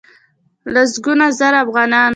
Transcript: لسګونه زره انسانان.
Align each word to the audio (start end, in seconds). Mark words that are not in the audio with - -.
لسګونه 0.73 1.25
زره 1.39 1.59
انسانان. 1.63 2.09